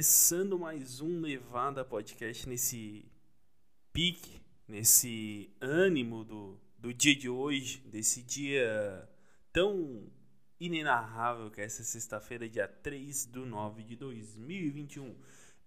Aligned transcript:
Começando 0.00 0.58
mais 0.58 1.02
um 1.02 1.20
Levada 1.20 1.84
Podcast 1.84 2.48
nesse 2.48 3.04
pique, 3.92 4.40
nesse 4.66 5.54
ânimo 5.60 6.24
do, 6.24 6.58
do 6.78 6.94
dia 6.94 7.14
de 7.14 7.28
hoje, 7.28 7.80
desse 7.80 8.22
dia 8.22 9.06
tão 9.52 10.10
inenarrável 10.58 11.50
que 11.50 11.60
é 11.60 11.64
essa 11.64 11.84
sexta-feira, 11.84 12.48
dia 12.48 12.66
3 12.66 13.26
do 13.26 13.44
9 13.44 13.82
de 13.82 13.94
2021. 13.94 15.14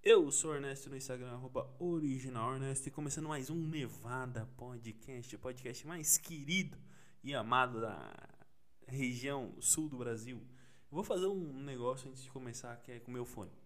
Eu 0.02 0.32
sou 0.32 0.56
Ernesto 0.56 0.90
no 0.90 0.98
Instagram, 0.98 1.34
arroba 1.34 1.70
e 1.80 2.90
começando 2.90 3.30
mais 3.30 3.52
um 3.52 3.68
Nevada 3.68 4.50
Podcast, 4.58 5.36
o 5.36 5.40
podcast 5.40 5.86
mais 5.86 6.18
querido 6.18 6.76
e 7.24 7.36
amado 7.36 7.82
da 7.82 8.12
região 8.88 9.54
sul 9.60 9.88
do 9.88 10.00
Brasil. 10.00 10.42
vou 10.90 11.04
fazer 11.04 11.28
um 11.28 11.62
negócio 11.62 12.10
antes 12.10 12.24
de 12.24 12.32
começar, 12.32 12.76
que 12.78 12.94
é 12.94 13.00
com 13.00 13.12
meu 13.12 13.26
fone. 13.26 13.63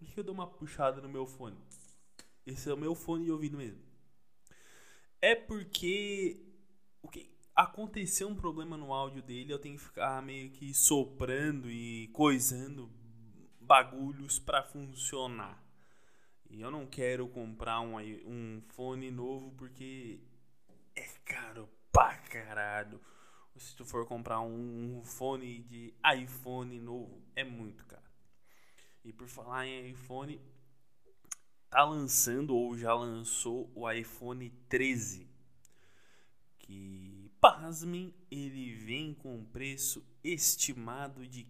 Por 0.00 0.08
que 0.08 0.18
eu 0.18 0.24
dou 0.24 0.34
uma 0.34 0.46
puxada 0.46 0.98
no 1.02 1.10
meu 1.10 1.26
fone? 1.26 1.58
Esse 2.46 2.70
é 2.70 2.74
o 2.74 2.76
meu 2.76 2.94
fone 2.94 3.26
de 3.26 3.30
ouvido 3.30 3.58
mesmo. 3.58 3.82
É 5.20 5.34
porque 5.34 6.42
o 7.02 7.08
que 7.08 7.30
aconteceu 7.54 8.26
um 8.26 8.34
problema 8.34 8.78
no 8.78 8.94
áudio 8.94 9.22
dele, 9.22 9.52
eu 9.52 9.58
tenho 9.58 9.76
que 9.76 9.84
ficar 9.84 10.22
meio 10.22 10.50
que 10.52 10.72
soprando 10.72 11.70
e 11.70 12.08
coisando 12.14 12.90
bagulhos 13.60 14.38
para 14.38 14.62
funcionar. 14.62 15.62
E 16.48 16.62
eu 16.62 16.70
não 16.70 16.86
quero 16.86 17.28
comprar 17.28 17.82
um, 17.82 17.98
um 17.98 18.62
fone 18.70 19.10
novo 19.10 19.52
porque 19.52 20.18
é 20.96 21.06
caro 21.26 21.68
pra 21.92 22.16
caralho. 22.16 22.98
Se 23.54 23.76
tu 23.76 23.84
for 23.84 24.06
comprar 24.06 24.40
um, 24.40 24.96
um 24.96 25.04
fone 25.04 25.58
de 25.58 25.92
iPhone 26.16 26.80
novo, 26.80 27.22
é 27.36 27.44
muito 27.44 27.84
caro. 27.84 28.09
E 29.04 29.12
por 29.12 29.28
falar 29.28 29.66
em 29.66 29.90
iPhone, 29.90 30.40
tá 31.70 31.84
lançando 31.84 32.54
ou 32.54 32.76
já 32.76 32.92
lançou 32.94 33.70
o 33.74 33.90
iPhone 33.90 34.50
13. 34.68 35.28
Que, 36.58 37.30
pasmem, 37.40 38.14
ele 38.30 38.74
vem 38.74 39.14
com 39.14 39.44
preço 39.44 40.04
estimado 40.22 41.26
de 41.26 41.46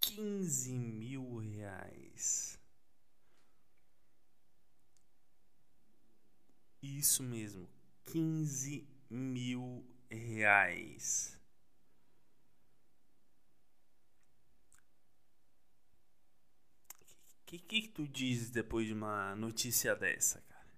15 0.00 0.72
mil 0.72 1.36
reais. 1.36 2.58
Isso 6.82 7.22
mesmo, 7.22 7.68
15 8.06 8.88
mil 9.08 9.86
reais. 10.10 11.40
Que, 17.58 17.82
que, 17.82 17.88
tu 17.88 18.06
dizes 18.08 18.50
depois 18.50 18.86
de 18.86 18.92
uma 18.92 19.36
notícia 19.36 19.94
dessa, 19.94 20.40
cara? 20.40 20.72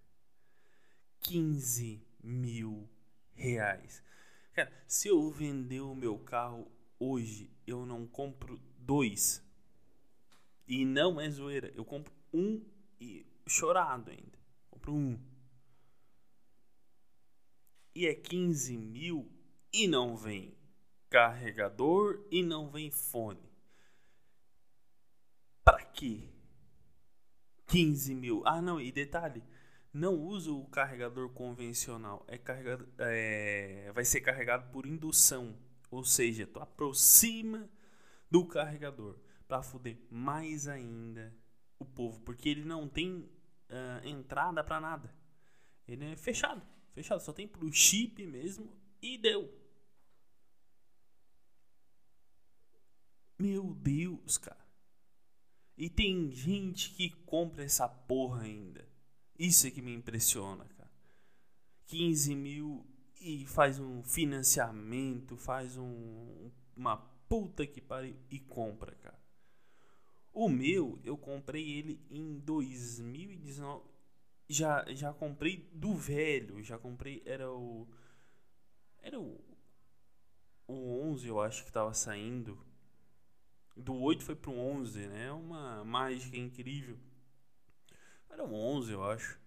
15 1.21 2.05
mil 2.23 2.89
reais. 3.35 4.03
Cara, 4.53 4.73
se 4.87 5.09
eu 5.09 5.31
vender 5.31 5.81
o 5.81 5.95
meu 5.95 6.19
carro 6.19 6.71
hoje, 6.99 7.51
eu 7.67 7.87
não 7.87 8.07
compro 8.07 8.61
dois. 8.79 9.43
E 10.67 10.85
não 10.85 11.21
é 11.21 11.29
zoeira. 11.31 11.73
Eu 11.75 11.85
compro 11.85 12.13
um 12.33 12.65
e 13.01 13.27
chorado 13.47 14.11
ainda. 14.11 14.39
Compro 14.71 14.95
um. 14.95 15.19
E 17.95 18.07
é 18.07 18.15
15 18.15 18.77
mil 18.77 19.31
e 19.73 19.87
não 19.87 20.17
vem 20.17 20.57
carregador 21.09 22.27
e 22.31 22.43
não 22.43 22.69
vem 22.69 22.91
fone. 22.91 23.53
Para 25.63 25.85
quê? 25.85 26.34
15 27.75 28.15
mil. 28.15 28.41
Ah, 28.47 28.63
não, 28.63 28.81
e 28.81 28.93
detalhe, 28.93 29.43
não 29.93 30.15
usa 30.15 30.53
o 30.53 30.65
carregador 30.67 31.29
convencional. 31.31 32.25
É 32.29 32.39
carregado, 32.39 32.89
é, 32.99 33.91
vai 33.93 34.05
ser 34.05 34.21
carregado 34.21 34.71
por 34.71 34.87
indução. 34.87 35.59
Ou 35.91 36.05
seja, 36.05 36.47
tu 36.47 36.61
aproxima 36.61 37.69
do 38.31 38.47
carregador 38.47 39.19
para 39.49 39.61
foder 39.61 39.99
mais 40.09 40.69
ainda 40.69 41.35
o 41.77 41.85
povo, 41.85 42.21
porque 42.21 42.49
ele 42.49 42.65
não 42.65 42.89
tem 42.89 43.29
uh, 43.69 44.07
entrada 44.07 44.63
para 44.63 44.81
nada. 44.81 45.13
Ele 45.89 46.05
é 46.13 46.17
fechado, 46.17 46.63
fechado, 46.93 47.21
só 47.21 47.33
tem 47.33 47.49
pro 47.49 47.73
chip 47.73 48.25
mesmo 48.25 48.73
e 49.03 49.19
deu. 49.19 49.53
Meu 53.37 53.75
Deus, 53.75 54.39
cara. 54.39 54.64
E 55.77 55.89
tem 55.89 56.31
gente 56.31 56.91
que 56.91 57.11
compra 57.11 57.65
essa 57.65 57.89
porra 57.89 58.43
ainda. 58.43 58.87
Isso 59.39 59.67
é 59.67 59.71
que 59.71 59.83
me 59.83 59.93
impressiona, 59.93 60.65
cara. 60.65 60.91
15 61.87 62.35
mil 62.35 62.87
e 63.21 63.45
faz 63.47 63.81
um 63.81 64.03
financiamento, 64.03 65.37
faz 65.37 65.77
um, 65.77 66.51
uma 66.77 66.97
puta 67.29 67.67
que 67.67 67.81
pariu 67.81 68.17
e 68.31 68.39
compra, 68.39 68.95
cara. 68.97 69.19
O 70.33 70.49
meu, 70.49 70.99
eu 71.05 71.17
comprei 71.17 71.79
ele 71.79 72.01
em 72.11 72.39
2019. 72.41 73.85
Já, 74.49 74.85
já 74.93 75.13
comprei 75.13 75.71
do 75.73 75.95
velho, 75.95 76.63
já 76.63 76.79
comprei, 76.79 77.23
era 77.25 77.51
o. 77.51 77.89
Era 78.99 79.19
o. 79.19 79.41
O 80.67 81.11
11, 81.11 81.29
eu 81.29 81.41
acho 81.41 81.65
que 81.65 81.73
tava 81.73 81.95
saindo 81.95 82.59
do 83.77 83.95
8 83.95 84.25
foi 84.25 84.37
pro 84.37 84.53
11, 84.53 85.07
né? 85.07 85.33
Uma 85.33 85.85
mágica 85.85 86.37
incrível. 86.37 86.99
Era 88.31 88.45
um 88.45 88.55
11, 88.55 88.93
eu 88.93 89.05
acho. 89.05 89.39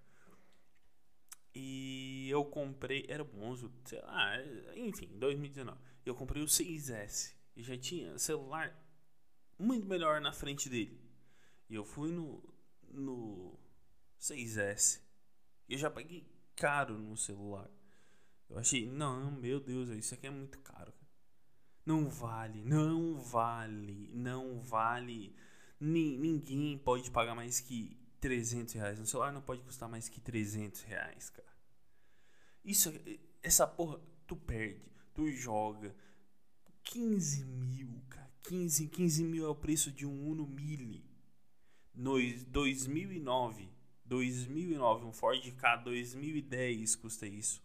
E 1.53 2.29
eu 2.29 2.45
comprei, 2.45 3.05
era 3.09 3.23
um 3.23 3.43
11, 3.43 3.69
sei 3.85 4.01
lá, 4.01 4.33
enfim, 4.75 5.07
2019. 5.17 5.77
Eu 6.05 6.15
comprei 6.15 6.43
o 6.43 6.45
6S 6.45 7.33
e 7.55 7.63
já 7.63 7.77
tinha 7.77 8.17
celular 8.17 8.77
muito 9.57 9.87
melhor 9.87 10.21
na 10.21 10.31
frente 10.31 10.69
dele. 10.69 11.01
E 11.69 11.75
eu 11.75 11.83
fui 11.83 12.11
no 12.11 12.41
no 12.89 13.57
6S. 14.19 15.01
E 15.67 15.73
eu 15.73 15.79
já 15.79 15.89
paguei 15.89 16.27
caro 16.55 16.97
no 16.97 17.17
celular. 17.17 17.69
Eu 18.49 18.57
achei, 18.57 18.87
não, 18.87 19.31
meu 19.31 19.59
Deus, 19.59 19.89
isso 19.89 20.13
aqui 20.13 20.27
é 20.27 20.31
muito 20.31 20.57
caro. 20.59 20.93
Não 21.87 22.09
vale, 22.09 22.65
não 22.65 23.15
vale, 23.15 24.11
não 24.13 24.59
vale. 24.59 25.33
ninguém 25.79 26.77
pode 26.77 27.09
pagar 27.09 27.33
mais 27.33 27.61
que 27.61 27.97
300 28.19 28.73
reais. 28.73 28.99
Um 28.99 29.05
celular 29.05 29.31
não 29.31 29.41
pode 29.41 29.61
custar 29.61 29.87
mais 29.87 30.09
que 30.09 30.19
300 30.19 30.81
reais, 30.81 31.29
cara. 31.29 31.47
Isso, 32.65 32.93
essa 33.41 33.65
porra, 33.65 34.01
tu 34.27 34.35
perde, 34.35 34.81
tu 35.13 35.31
joga. 35.31 35.95
15 36.83 37.45
mil, 37.45 38.01
cara. 38.09 38.29
15, 38.43 38.87
15 38.89 39.23
mil 39.23 39.45
é 39.45 39.47
o 39.47 39.55
preço 39.55 39.89
de 39.89 40.05
um 40.05 40.29
Uno 40.29 40.45
Mille. 40.45 41.05
No 41.95 42.15
2009, 42.47 43.69
2009, 44.03 45.05
um 45.05 45.13
Ford 45.13 45.51
K 45.53 45.77
2010 45.77 46.97
custa 46.97 47.25
isso. 47.25 47.63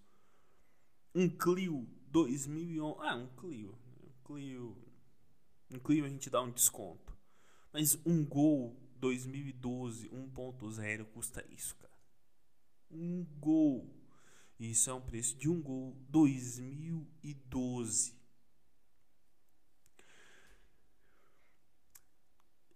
Um 1.12 1.28
Clio 1.28 1.88
2011, 2.06 2.98
ah, 3.00 3.16
um 3.16 3.26
Clio, 3.34 3.81
Clio. 4.24 4.76
No 5.68 5.80
Clio 5.80 6.04
a 6.04 6.08
gente 6.08 6.30
dá 6.30 6.40
um 6.40 6.50
desconto. 6.50 7.16
Mas 7.72 7.98
um 8.04 8.24
Gol 8.24 8.76
2012 8.96 10.08
1.0 10.10 11.04
custa 11.06 11.44
isso, 11.50 11.74
cara. 11.76 11.92
Um 12.90 13.24
Gol. 13.40 13.88
Isso 14.60 14.90
é 14.90 14.94
um 14.94 15.00
preço 15.00 15.36
de 15.36 15.48
um 15.48 15.60
Gol 15.60 15.96
2012. 16.08 18.14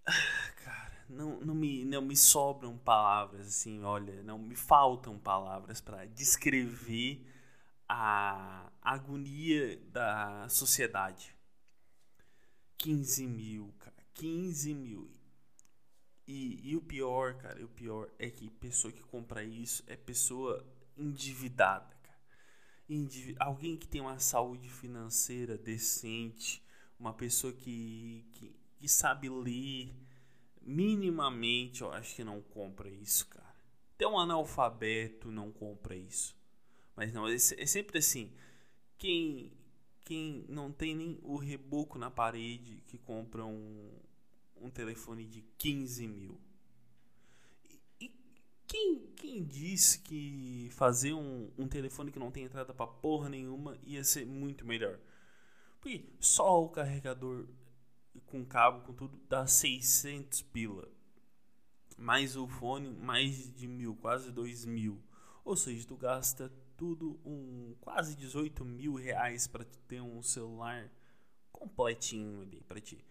Ah, 0.04 0.52
cara, 0.64 1.04
não, 1.08 1.40
não, 1.40 1.54
me, 1.54 1.84
não 1.84 2.02
me 2.02 2.16
sobram 2.16 2.76
palavras 2.78 3.46
assim, 3.46 3.82
olha, 3.82 4.22
não 4.22 4.38
me 4.38 4.56
faltam 4.56 5.18
palavras 5.18 5.80
para 5.80 6.06
descrever 6.06 7.24
a 7.88 8.70
agonia 8.82 9.76
da 9.92 10.48
sociedade. 10.48 11.35
15 12.78 13.26
mil, 13.26 13.74
cara. 13.78 13.96
15 14.14 14.74
mil. 14.74 15.10
E, 16.26 16.70
e 16.70 16.76
o 16.76 16.80
pior, 16.80 17.34
cara, 17.34 17.64
o 17.64 17.68
pior 17.68 18.10
é 18.18 18.28
que 18.28 18.50
pessoa 18.50 18.92
que 18.92 19.02
compra 19.02 19.44
isso 19.44 19.84
é 19.86 19.96
pessoa 19.96 20.64
endividada, 20.96 21.94
cara. 22.02 22.18
Alguém 23.38 23.76
que 23.76 23.86
tem 23.86 24.00
uma 24.00 24.18
saúde 24.18 24.68
financeira 24.68 25.56
decente, 25.56 26.62
uma 26.98 27.12
pessoa 27.12 27.52
que, 27.52 28.24
que, 28.32 28.56
que 28.78 28.88
sabe 28.88 29.28
ler 29.28 29.92
minimamente, 30.60 31.82
eu 31.82 31.92
acho 31.92 32.14
que 32.14 32.24
não 32.24 32.42
compra 32.42 32.88
isso, 32.88 33.26
cara. 33.26 33.54
Até 33.94 34.06
um 34.06 34.18
analfabeto 34.18 35.30
não 35.30 35.52
compra 35.52 35.94
isso. 35.94 36.36
Mas 36.96 37.12
não, 37.12 37.28
é, 37.28 37.34
é 37.34 37.66
sempre 37.66 37.98
assim. 37.98 38.32
Quem, 38.98 39.52
quem 40.06 40.46
não 40.48 40.70
tem 40.70 40.94
nem 40.94 41.18
o 41.20 41.36
reboco 41.36 41.98
na 41.98 42.08
parede 42.08 42.80
que 42.86 42.96
compra 42.96 43.44
um, 43.44 43.90
um 44.56 44.70
telefone 44.70 45.26
de 45.26 45.42
15 45.58 46.06
mil. 46.06 46.40
E, 48.00 48.14
quem, 48.68 49.08
quem 49.16 49.44
disse 49.44 49.98
que 49.98 50.68
fazer 50.70 51.12
um, 51.12 51.50
um 51.58 51.66
telefone 51.66 52.12
que 52.12 52.20
não 52.20 52.30
tem 52.30 52.44
entrada 52.44 52.72
pra 52.72 52.86
porra 52.86 53.28
nenhuma 53.28 53.76
ia 53.82 54.04
ser 54.04 54.24
muito 54.24 54.64
melhor? 54.64 54.96
Porque 55.80 56.08
só 56.20 56.62
o 56.62 56.68
carregador 56.68 57.44
com 58.26 58.46
cabo, 58.46 58.82
com 58.82 58.94
tudo, 58.94 59.20
dá 59.28 59.44
600 59.44 60.40
pila. 60.42 60.88
Mais 61.98 62.36
o 62.36 62.46
fone, 62.46 62.90
mais 62.90 63.52
de 63.52 63.66
mil, 63.66 63.96
quase 63.96 64.30
dois 64.30 64.64
mil. 64.64 65.02
Ou 65.44 65.56
seja, 65.56 65.84
tu 65.84 65.96
gasta 65.96 66.52
tudo 66.76 67.18
um 67.24 67.74
quase 67.80 68.14
18 68.16 68.64
mil 68.64 68.94
reais 68.94 69.46
para 69.46 69.64
ter 69.88 70.00
um 70.00 70.22
celular 70.22 70.90
completinho 71.50 72.42
ali 72.42 72.62
para 72.62 72.80
ti. 72.80 73.04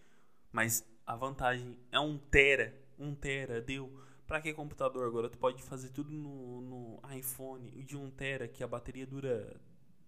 Mas 0.52 0.86
a 1.06 1.16
vantagem 1.16 1.78
é 1.90 2.00
um 2.00 2.16
tera, 2.16 2.74
um 2.98 3.14
tera 3.14 3.60
deu. 3.60 3.92
Para 4.26 4.40
que 4.40 4.52
computador 4.52 5.06
agora? 5.06 5.28
Tu 5.28 5.38
pode 5.38 5.62
fazer 5.62 5.90
tudo 5.90 6.10
no, 6.10 6.60
no 6.60 7.00
iPhone 7.16 7.70
de 7.84 7.96
um 7.96 8.10
tera 8.10 8.48
que 8.48 8.64
a 8.64 8.66
bateria 8.66 9.06
dura 9.06 9.60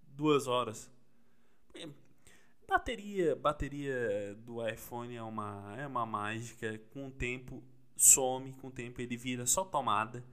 duas 0.08 0.46
horas. 0.46 0.90
Bateria, 2.66 3.34
bateria 3.34 4.34
do 4.44 4.66
iPhone 4.66 5.14
é 5.14 5.22
uma, 5.22 5.74
é 5.78 5.86
uma 5.86 6.04
mágica. 6.04 6.78
Com 6.90 7.08
o 7.08 7.10
tempo 7.10 7.62
some, 7.96 8.52
com 8.54 8.68
o 8.68 8.70
tempo 8.70 9.00
ele 9.00 9.16
vira 9.16 9.46
só 9.46 9.64
tomada 9.64 10.24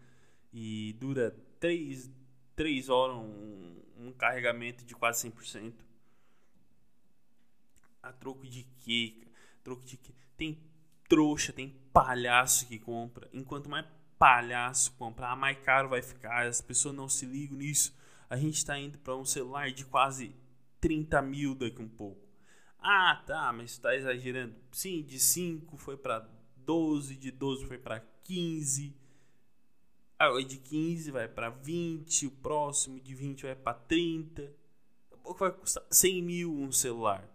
e 0.51 0.93
dura 0.99 1.31
3, 1.59 2.09
3 2.55 2.89
horas 2.89 3.17
um, 3.17 3.81
um 3.97 4.11
carregamento 4.13 4.85
de 4.85 4.95
quase 4.95 5.29
100%. 5.29 5.73
A 8.01 8.13
troco 8.13 8.47
de 8.47 8.63
quê? 8.79 9.21
Troco 9.63 9.83
de 9.83 9.97
quê? 9.97 10.13
Tem 10.37 10.57
trouxa, 11.09 11.51
tem 11.51 11.69
palhaço 11.91 12.67
que 12.67 12.79
compra. 12.79 13.29
Enquanto 13.33 13.69
mais 13.69 13.85
palhaço 14.17 14.93
comprar, 14.93 15.35
mais 15.35 15.57
caro 15.59 15.89
vai 15.89 16.01
ficar. 16.01 16.47
As 16.47 16.61
pessoas 16.61 16.95
não 16.95 17.09
se 17.09 17.25
ligam 17.25 17.57
nisso. 17.57 17.95
A 18.29 18.37
gente 18.37 18.57
está 18.57 18.77
indo 18.77 18.97
para 18.99 19.15
um 19.15 19.25
celular 19.25 19.71
de 19.71 19.85
quase 19.85 20.35
30 20.79 21.21
mil 21.21 21.55
daqui 21.55 21.81
um 21.81 21.89
pouco. 21.89 22.25
Ah, 22.79 23.23
tá, 23.25 23.51
mas 23.51 23.71
está 23.71 23.95
exagerando. 23.95 24.55
Sim, 24.71 25.03
de 25.03 25.19
5 25.19 25.77
foi 25.77 25.97
para 25.97 26.29
12, 26.57 27.15
de 27.15 27.31
12 27.31 27.65
foi 27.65 27.77
para 27.77 27.99
15. 28.23 28.95
Ah, 30.17 30.29
de 30.41 30.57
15 30.57 31.11
vai 31.11 31.27
para 31.27 31.49
20, 31.49 32.27
o 32.27 32.31
próximo 32.31 32.99
de 33.01 33.13
20 33.13 33.43
vai 33.43 33.55
para 33.55 33.73
30. 33.73 34.49
Vai 35.37 35.51
custar 35.51 35.83
100 35.91 36.21
mil 36.21 36.53
um 36.53 36.71
celular 36.71 37.27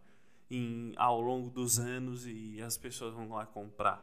em, 0.50 0.94
ao 0.96 1.20
longo 1.20 1.50
dos 1.50 1.78
anos 1.78 2.26
e 2.26 2.60
as 2.62 2.78
pessoas 2.78 3.14
vão 3.14 3.28
lá 3.28 3.44
comprar. 3.44 4.02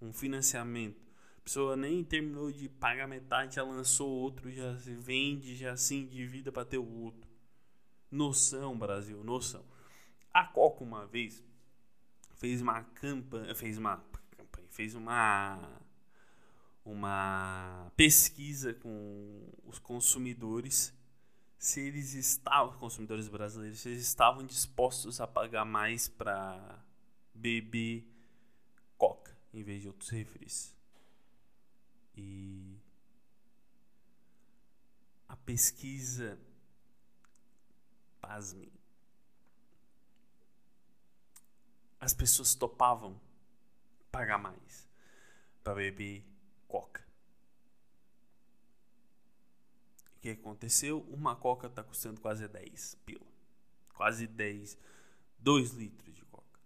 Um 0.00 0.12
financiamento. 0.12 1.04
A 1.38 1.40
pessoa 1.40 1.76
nem 1.76 2.04
terminou 2.04 2.52
de 2.52 2.68
pagar 2.68 3.08
metade, 3.08 3.56
já 3.56 3.64
lançou 3.64 4.08
outro, 4.08 4.50
já 4.52 4.76
se 4.78 4.94
vende, 4.94 5.56
já 5.56 5.76
se 5.76 5.94
endivida 5.96 6.52
para 6.52 6.64
ter 6.64 6.78
o 6.78 6.88
outro. 7.02 7.28
Noção, 8.10 8.78
Brasil, 8.78 9.22
noção. 9.24 9.64
A 10.32 10.44
Coca 10.44 10.84
uma 10.84 11.06
vez 11.06 11.42
fez 12.36 12.60
uma 12.60 12.82
campanha, 12.82 13.54
fez 13.54 13.78
uma 13.78 13.96
campanha, 14.36 14.68
fez 14.70 14.94
uma 14.94 15.80
uma 16.86 17.90
pesquisa 17.96 18.72
com 18.72 19.52
os 19.64 19.78
consumidores 19.78 20.94
se 21.58 21.80
eles 21.80 22.14
estavam, 22.14 22.78
consumidores 22.78 23.28
brasileiros, 23.28 23.80
se 23.80 23.88
eles 23.88 24.02
estavam 24.02 24.46
dispostos 24.46 25.20
a 25.20 25.26
pagar 25.26 25.64
mais 25.64 26.06
para 26.06 26.84
beber 27.34 28.06
coca 28.96 29.36
em 29.52 29.64
vez 29.64 29.82
de 29.82 29.88
outros 29.88 30.10
refris. 30.10 30.74
E 32.14 32.78
a 35.28 35.36
pesquisa, 35.36 36.38
pasmem, 38.20 38.70
as 41.98 42.14
pessoas 42.14 42.54
topavam 42.54 43.20
pagar 44.12 44.38
mais 44.38 44.88
para 45.64 45.74
beber 45.74 46.24
coca. 46.68 47.06
O 50.16 50.20
que 50.20 50.30
aconteceu? 50.30 51.00
Uma 51.08 51.36
coca 51.36 51.66
está 51.66 51.82
custando 51.82 52.20
quase 52.20 52.46
10 52.48 52.96
pila. 53.06 53.26
Quase 53.94 54.26
10, 54.26 54.76
2 55.38 55.72
litros 55.72 56.14
de 56.14 56.24
coca. 56.26 56.60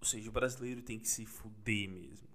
Ou 0.00 0.06
seja, 0.06 0.28
o 0.28 0.32
brasileiro 0.32 0.82
tem 0.82 0.98
que 0.98 1.08
se 1.08 1.26
fuder 1.26 1.88
mesmo. 1.88 2.28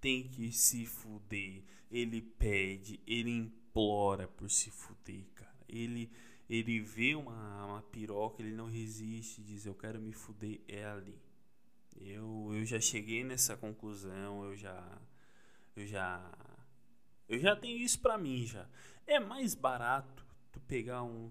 Tem 0.00 0.28
que 0.28 0.52
se 0.52 0.86
fuder. 0.86 1.62
Ele 1.90 2.22
pede, 2.22 3.00
ele 3.06 3.30
implora 3.30 4.28
por 4.28 4.50
se 4.50 4.70
fuder, 4.70 5.24
cara. 5.34 5.58
Ele 5.68 6.10
ele 6.48 6.80
vê 6.80 7.14
uma, 7.14 7.66
uma 7.66 7.82
piroca, 7.82 8.42
ele 8.42 8.54
não 8.54 8.66
resiste, 8.66 9.42
diz 9.42 9.66
eu 9.66 9.74
quero 9.74 10.00
me 10.00 10.12
fuder, 10.14 10.60
é 10.66 10.84
ali. 10.86 11.20
Eu, 12.00 12.50
eu 12.54 12.64
já 12.64 12.80
cheguei 12.80 13.22
nessa 13.22 13.56
conclusão, 13.56 14.44
eu 14.44 14.56
já 14.56 14.98
eu 15.80 15.86
já 15.86 16.32
eu 17.28 17.38
já 17.38 17.54
tenho 17.54 17.78
isso 17.78 18.00
para 18.00 18.18
mim 18.18 18.46
já. 18.46 18.66
É 19.06 19.20
mais 19.20 19.54
barato 19.54 20.24
tu 20.52 20.60
pegar 20.60 21.02
um 21.02 21.30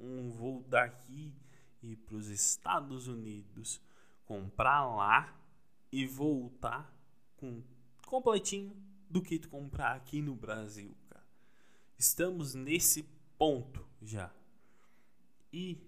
um 0.00 0.30
voo 0.30 0.64
daqui 0.68 1.32
e 1.82 1.96
para 1.96 2.16
os 2.16 2.28
Estados 2.28 3.08
Unidos, 3.08 3.80
comprar 4.24 4.84
lá 4.86 5.36
e 5.90 6.06
voltar 6.06 6.92
com 7.36 7.62
completinho 8.06 8.76
do 9.08 9.20
que 9.20 9.38
tu 9.38 9.48
comprar 9.48 9.94
aqui 9.94 10.22
no 10.22 10.34
Brasil, 10.34 10.94
cara. 11.08 11.24
Estamos 11.98 12.54
nesse 12.54 13.04
ponto 13.36 13.86
já. 14.00 14.32
E 15.52 15.78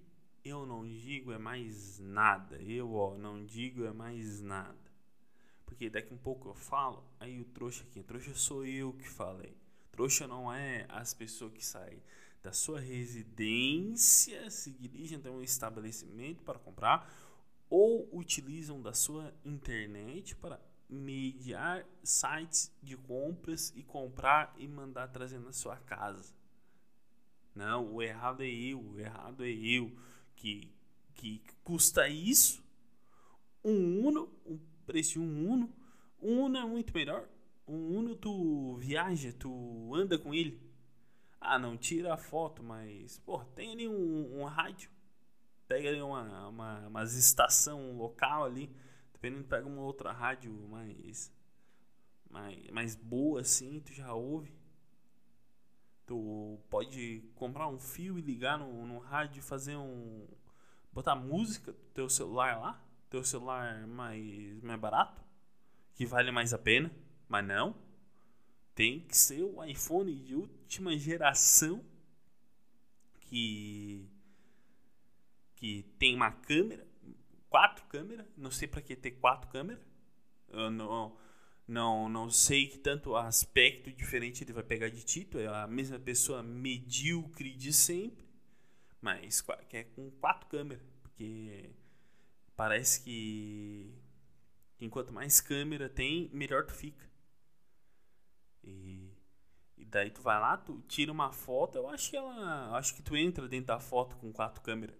eu 0.44 0.66
não 0.66 0.86
digo 0.86 1.32
é 1.32 1.38
mais 1.38 1.98
nada. 1.98 2.56
Eu 2.56 2.92
ó, 2.94 3.16
não 3.16 3.44
digo 3.44 3.84
é 3.84 3.92
mais 3.92 4.40
nada. 4.40 4.93
Porque 5.74 5.90
daqui 5.90 6.14
um 6.14 6.18
pouco 6.18 6.48
eu 6.48 6.54
falo, 6.54 7.02
aí 7.18 7.40
o 7.40 7.44
trouxa 7.46 7.82
aqui, 7.82 8.00
trouxa 8.00 8.32
sou 8.32 8.64
eu 8.64 8.92
que 8.92 9.08
falei. 9.08 9.56
Trouxa 9.90 10.24
não 10.24 10.52
é 10.52 10.86
as 10.88 11.12
pessoas 11.12 11.52
que 11.52 11.66
saem 11.66 12.00
da 12.40 12.52
sua 12.52 12.78
residência, 12.78 14.48
se 14.50 14.70
dirigem 14.70 15.18
até 15.18 15.28
um 15.28 15.42
estabelecimento 15.42 16.44
para 16.44 16.60
comprar 16.60 17.12
ou 17.68 18.08
utilizam 18.12 18.80
da 18.80 18.94
sua 18.94 19.34
internet 19.44 20.36
para 20.36 20.60
mediar 20.88 21.84
sites 22.04 22.70
de 22.80 22.96
compras 22.96 23.72
e 23.74 23.82
comprar 23.82 24.54
e 24.56 24.68
mandar 24.68 25.08
trazer 25.08 25.40
na 25.40 25.52
sua 25.52 25.76
casa. 25.76 26.32
Não, 27.52 27.94
o 27.94 28.00
errado 28.00 28.44
é 28.44 28.48
eu, 28.48 28.80
o 28.80 29.00
errado 29.00 29.44
é 29.44 29.50
eu. 29.50 29.90
Que, 30.36 30.72
que 31.14 31.42
custa 31.64 32.08
isso? 32.08 32.62
Um 33.64 34.06
Uno, 34.06 34.32
um 34.46 34.73
de 34.92 35.18
um 35.18 35.50
Uno. 35.50 35.72
Um 36.20 36.44
Uno 36.44 36.58
é 36.58 36.64
muito 36.64 36.94
melhor. 36.94 37.28
Um 37.66 37.98
Uno 37.98 38.14
tu 38.14 38.76
viaja, 38.76 39.32
tu 39.32 39.94
anda 39.94 40.18
com 40.18 40.34
ele. 40.34 40.60
Ah, 41.40 41.58
não 41.58 41.76
tira 41.76 42.14
a 42.14 42.16
foto, 42.16 42.62
mas, 42.62 43.18
pô, 43.18 43.44
tem 43.54 43.72
ali 43.72 43.88
um, 43.88 44.40
um 44.40 44.44
rádio. 44.44 44.90
Pega 45.68 45.88
ali 45.88 46.00
uma, 46.00 46.48
uma, 46.48 47.04
estação 47.04 47.96
local 47.96 48.44
ali. 48.44 48.74
Dependendo, 49.12 49.44
pega 49.44 49.66
uma 49.66 49.82
outra 49.82 50.12
rádio 50.12 50.52
mais, 50.68 51.32
mais, 52.30 52.70
mais 52.70 52.94
boa 52.94 53.40
assim, 53.40 53.80
tu 53.80 53.92
já 53.92 54.12
ouve. 54.12 54.54
Tu 56.06 56.58
pode 56.68 57.22
comprar 57.34 57.68
um 57.68 57.78
fio 57.78 58.18
e 58.18 58.22
ligar 58.22 58.58
no, 58.58 58.86
no 58.86 58.98
rádio 58.98 59.40
e 59.40 59.42
fazer 59.42 59.76
um. 59.76 60.26
botar 60.92 61.16
música 61.16 61.72
do 61.72 61.78
teu 61.94 62.08
celular 62.08 62.60
lá. 62.60 62.83
Teu 63.14 63.22
celular 63.22 63.86
mais, 63.86 64.60
mais 64.60 64.80
barato. 64.80 65.22
Que 65.94 66.04
vale 66.04 66.32
mais 66.32 66.52
a 66.52 66.58
pena. 66.58 66.90
Mas 67.28 67.46
não. 67.46 67.76
Tem 68.74 69.06
que 69.06 69.16
ser 69.16 69.40
o 69.40 69.62
iPhone 69.62 70.12
de 70.12 70.34
última 70.34 70.98
geração. 70.98 71.80
Que. 73.20 74.04
Que 75.54 75.84
tem 75.96 76.16
uma 76.16 76.32
câmera. 76.32 76.84
Quatro 77.48 77.84
câmeras. 77.86 78.26
Não 78.36 78.50
sei 78.50 78.66
para 78.66 78.82
que 78.82 78.96
ter 78.96 79.12
quatro 79.12 79.48
câmeras. 79.48 79.86
Eu 80.48 80.68
não 80.72 81.16
não, 81.68 82.08
não 82.08 82.28
sei 82.28 82.66
que 82.66 82.78
tanto 82.78 83.14
aspecto 83.14 83.92
diferente 83.92 84.42
ele 84.42 84.52
vai 84.52 84.64
pegar 84.64 84.90
de 84.90 85.02
Tito, 85.02 85.38
é 85.38 85.46
a 85.46 85.66
mesma 85.66 85.98
pessoa 85.98 86.42
medíocre 86.42 87.54
de 87.54 87.72
sempre, 87.72 88.26
mas 89.00 89.40
que 89.68 89.78
é 89.78 89.84
com 89.84 90.10
quatro 90.10 90.46
câmeras, 90.48 90.84
porque 91.02 91.70
parece 92.56 93.02
que 93.02 93.94
enquanto 94.80 95.12
mais 95.12 95.40
câmera 95.40 95.88
tem, 95.88 96.28
melhor 96.32 96.66
tu 96.66 96.72
fica. 96.72 97.10
E, 98.62 99.12
e 99.76 99.84
daí 99.84 100.10
tu 100.10 100.20
vai 100.22 100.38
lá, 100.40 100.56
tu 100.56 100.80
tira 100.88 101.12
uma 101.12 101.32
foto, 101.32 101.76
eu 101.76 101.88
acho 101.88 102.10
que 102.10 102.16
ela, 102.16 102.76
acho 102.76 102.94
que 102.94 103.02
tu 103.02 103.16
entra 103.16 103.48
dentro 103.48 103.66
da 103.66 103.80
foto 103.80 104.16
com 104.16 104.32
quatro 104.32 104.62
câmeras. 104.62 104.96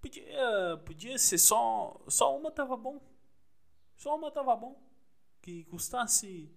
Podia, 0.00 0.82
podia 0.84 1.18
ser 1.18 1.38
só, 1.38 2.00
só 2.08 2.36
uma 2.36 2.50
tava 2.50 2.76
bom. 2.76 3.00
Só 3.96 4.16
uma 4.16 4.30
tava 4.30 4.54
bom. 4.54 4.80
Que 5.42 5.64
custasse 5.64 6.50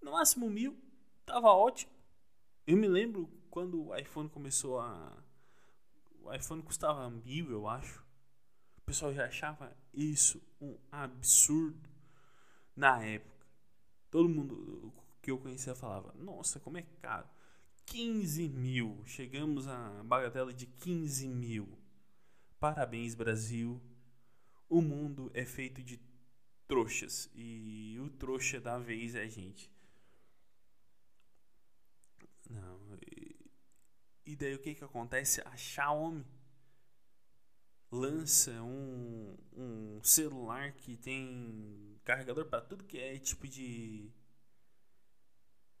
no 0.00 0.12
máximo 0.12 0.50
mil, 0.50 0.76
tava 1.24 1.48
ótimo. 1.48 1.92
Eu 2.66 2.76
me 2.76 2.88
lembro 2.88 3.30
quando 3.50 3.86
o 3.86 3.96
iPhone 3.96 4.28
começou 4.28 4.80
a. 4.80 5.16
O 6.28 6.34
iPhone 6.34 6.62
custava 6.62 7.08
mil, 7.08 7.50
eu 7.50 7.66
acho. 7.66 8.04
O 8.76 8.82
pessoal 8.82 9.14
já 9.14 9.24
achava 9.24 9.74
isso 9.94 10.42
um 10.60 10.76
absurdo 10.92 11.88
na 12.76 13.02
época. 13.02 13.46
Todo 14.10 14.28
mundo 14.28 14.92
que 15.22 15.30
eu 15.30 15.38
conhecia 15.38 15.74
falava: 15.74 16.12
Nossa, 16.18 16.60
como 16.60 16.76
é 16.76 16.82
caro. 17.00 17.26
15 17.86 18.46
mil. 18.50 19.02
Chegamos 19.06 19.66
à 19.66 20.02
bagatela 20.04 20.52
de 20.52 20.66
15 20.66 21.26
mil. 21.28 21.66
Parabéns, 22.60 23.14
Brasil. 23.14 23.80
O 24.68 24.82
mundo 24.82 25.30
é 25.32 25.46
feito 25.46 25.82
de 25.82 25.98
trouxas. 26.66 27.30
E 27.34 27.96
o 28.00 28.10
trouxa 28.10 28.60
da 28.60 28.78
vez 28.78 29.14
é 29.14 29.22
a 29.22 29.28
gente. 29.28 29.72
Não. 32.50 32.87
E 34.28 34.36
daí 34.36 34.54
o 34.54 34.58
que 34.58 34.74
que 34.74 34.84
acontece? 34.84 35.40
A 35.40 35.56
Xiaomi 35.56 36.22
lança 37.90 38.50
um, 38.62 39.34
um 39.56 40.00
celular 40.02 40.72
que 40.72 40.98
tem 40.98 41.98
carregador 42.04 42.44
para 42.44 42.60
tudo 42.60 42.84
que 42.84 42.98
é 42.98 43.18
tipo 43.18 43.48
de 43.48 44.12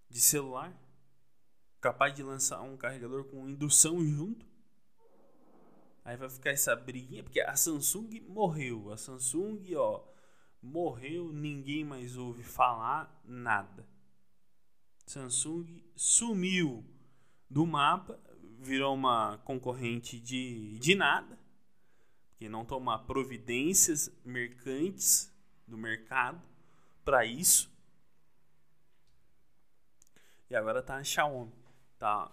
de 0.08 0.18
celular, 0.18 0.74
capaz 1.78 2.14
de 2.14 2.22
lançar 2.22 2.62
um 2.62 2.74
carregador 2.74 3.24
com 3.24 3.46
indução 3.46 4.02
junto. 4.02 4.46
Aí 6.02 6.16
vai 6.16 6.30
ficar 6.30 6.48
essa 6.48 6.74
briguinha, 6.74 7.22
porque 7.22 7.42
a 7.42 7.54
Samsung 7.54 8.18
morreu. 8.26 8.90
A 8.90 8.96
Samsung, 8.96 9.74
ó, 9.74 10.02
morreu, 10.62 11.30
ninguém 11.34 11.84
mais 11.84 12.16
ouve 12.16 12.42
falar 12.42 13.14
nada. 13.26 13.86
Samsung 15.04 15.84
sumiu 15.94 16.82
do 17.50 17.66
mapa, 17.66 18.20
virou 18.58 18.94
uma 18.94 19.38
concorrente 19.44 20.18
de, 20.18 20.78
de 20.78 20.94
nada, 20.94 21.38
que 22.36 22.48
não 22.48 22.64
toma 22.64 22.98
providências 22.98 24.10
mercantes 24.24 25.32
do 25.66 25.76
mercado 25.76 26.40
para 27.04 27.24
isso. 27.24 27.70
E 30.50 30.56
agora 30.56 30.82
tá 30.82 30.96
a 30.96 31.04
Xiaomi. 31.04 31.52
Tá, 31.98 32.30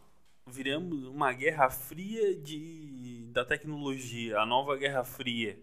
viramos 0.48 1.06
uma 1.08 1.34
guerra 1.34 1.70
fria 1.70 2.36
de, 2.36 3.28
da 3.32 3.44
tecnologia, 3.44 4.40
a 4.40 4.46
nova 4.46 4.78
guerra 4.78 5.04
fria. 5.04 5.60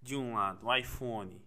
De 0.00 0.14
um 0.14 0.34
lado, 0.34 0.66
o 0.66 0.74
iPhone, 0.74 1.42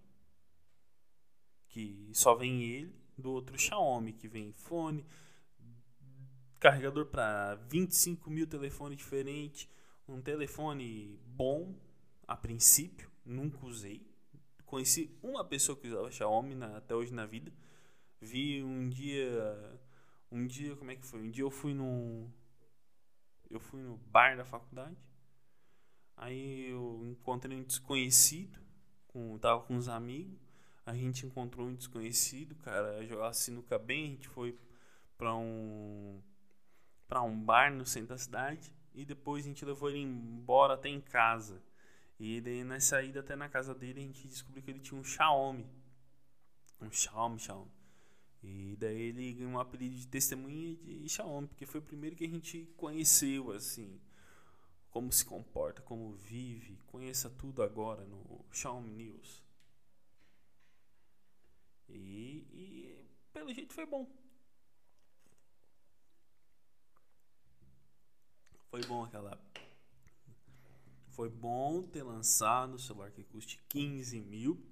que 1.70 2.10
só 2.13 2.36
vem 2.36 2.62
ele, 2.63 2.94
do 3.18 3.32
outro 3.32 3.58
Xiaomi, 3.58 4.13
que 4.13 4.28
vem 4.28 4.51
fone, 4.51 5.06
carregador 6.60 7.06
para 7.06 7.56
25 7.56 8.30
mil 8.30 8.48
telefones 8.48 8.98
diferentes, 8.98 9.70
um 10.08 10.22
telefone 10.22 11.20
bom 11.25 11.75
a 12.28 12.36
princípio, 12.36 13.10
nunca 13.25 13.66
usei. 13.66 14.06
Conheci 14.66 15.18
uma 15.24 15.44
pessoa 15.44 15.78
que 15.78 15.88
usava 15.88 16.12
Xiaomi 16.12 16.56
na, 16.56 16.78
até 16.78 16.94
hoje 16.94 17.13
na 17.13 17.25
vida. 17.25 17.51
Vi 18.22 18.62
um 18.63 18.89
dia, 18.89 19.80
um 20.32 20.46
dia 20.46 20.75
como 20.75 20.92
é 20.92 20.96
que 20.96 21.06
foi? 21.06 21.22
Um 21.22 21.32
dia 21.32 21.44
eu 21.44 21.50
fui 21.50 21.74
no, 21.74 22.32
eu 23.50 23.60
fui 23.60 23.82
no 23.82 23.98
bar 23.98 24.38
da 24.38 24.46
faculdade. 24.46 24.98
Aí 26.18 26.70
eu 26.70 27.01
encontrei 27.06 27.58
um 27.58 27.63
desconhecido, 27.63 28.60
com, 29.08 29.38
tava 29.39 29.62
com 29.62 29.75
uns 29.75 29.88
amigos 29.88 30.38
a 30.89 30.96
gente 30.96 31.25
encontrou 31.25 31.68
um 31.68 31.75
desconhecido, 31.75 32.56
cara, 32.56 33.06
jogar 33.06 33.32
sinuca 33.34 33.78
bem, 33.78 34.06
a 34.06 34.10
gente 34.10 34.28
foi 34.28 34.58
para 35.16 35.36
um 35.36 36.20
para 37.10 37.24
um 37.24 37.38
bar 37.38 37.74
no 37.74 37.86
centro 37.88 38.10
da 38.10 38.18
cidade 38.18 38.72
e 38.94 39.04
depois 39.04 39.44
a 39.44 39.48
gente 39.48 39.66
levou 39.66 39.89
ele 39.89 40.00
embora 40.00 40.75
até 40.75 40.88
em 40.88 41.01
casa. 41.01 41.62
E 42.20 42.39
daí 42.39 42.63
na 42.63 42.80
saída 42.80 43.22
até 43.22 43.36
na 43.36 43.50
casa 43.50 43.74
dele 43.74 44.00
a 44.00 44.04
gente 44.04 44.28
descobriu 44.28 44.62
que 44.62 44.70
ele 44.70 44.80
tinha 44.80 45.00
um 45.00 45.04
Xiaomi. 45.04 45.66
Um 46.80 46.92
Xiaomi, 46.92 47.39
Xiaomi. 47.39 47.72
E 48.44 48.78
daí 48.80 49.01
ele 49.01 49.34
ganhou 49.34 49.54
um 49.54 49.60
apelido 49.60 49.96
de 49.96 50.08
testemunha 50.08 50.75
de 50.75 51.10
Xiaomi, 51.10 51.48
porque 51.48 51.66
foi 51.66 51.80
o 51.80 51.84
primeiro 51.84 52.16
que 52.16 52.25
a 52.25 52.30
gente 52.30 52.72
conheceu, 52.78 53.51
assim, 53.51 54.00
como 54.92 55.12
se 55.12 55.25
comporta, 55.25 55.82
como 55.82 56.13
vive, 56.13 56.78
conheça 56.88 57.30
tudo 57.30 57.63
agora 57.63 58.06
no 58.06 58.46
Xiaomi 58.51 58.92
News. 58.92 59.44
E, 61.89 62.46
e 62.54 63.06
pelo 63.34 63.54
jeito 63.54 63.74
foi 63.74 63.86
bom. 63.86 64.08
Foi 68.80 68.88
bom 68.88 69.04
aquela. 69.04 69.38
Foi 71.10 71.30
bom 71.30 71.84
ter 71.84 72.02
lançado 72.02 72.76
um 72.76 72.78
celular 72.78 73.12
que 73.12 73.26
custe 73.26 73.62
15 73.68 74.22
mil, 74.22 74.66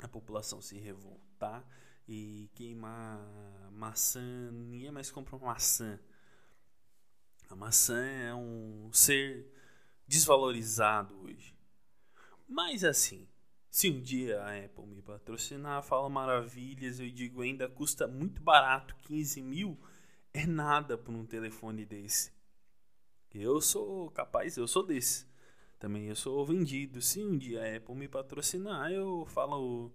a 0.00 0.06
população 0.06 0.60
se 0.60 0.78
revoltar 0.78 1.66
e 2.06 2.50
queimar 2.54 3.18
maçã. 3.72 4.50
Ninguém 4.50 4.90
mais 4.90 5.10
compra 5.10 5.34
uma 5.36 5.46
maçã. 5.46 5.98
A 7.48 7.56
maçã 7.56 7.98
é 7.98 8.34
um 8.34 8.90
ser 8.92 9.50
desvalorizado 10.06 11.18
hoje. 11.22 11.56
Mas 12.46 12.84
assim, 12.84 13.26
se 13.70 13.88
um 13.88 13.98
dia 13.98 14.42
a 14.42 14.62
Apple 14.62 14.86
me 14.86 15.00
patrocinar, 15.00 15.82
fala 15.82 16.10
maravilhas, 16.10 17.00
eu 17.00 17.10
digo 17.10 17.40
ainda 17.40 17.66
custa 17.66 18.06
muito 18.06 18.42
barato, 18.42 18.94
15 19.06 19.40
mil 19.40 19.80
é 20.34 20.44
nada 20.44 20.98
por 20.98 21.14
um 21.14 21.24
telefone 21.24 21.86
desse. 21.86 22.36
Eu 23.34 23.60
sou 23.60 24.10
capaz, 24.10 24.56
eu 24.56 24.66
sou 24.66 24.82
desse. 24.84 25.26
Também 25.78 26.06
eu 26.06 26.16
sou 26.16 26.44
vendido. 26.44 27.00
Se 27.00 27.22
um 27.22 27.36
dia 27.36 27.62
a 27.62 27.76
Apple 27.76 27.94
me 27.94 28.08
patrocinar, 28.08 28.90
eu 28.90 29.24
falo. 29.26 29.92